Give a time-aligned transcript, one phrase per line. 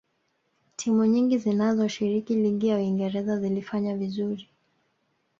[0.77, 4.49] timu nyingi zinazoshiriki ligi ya uingereza zilifanya vizuri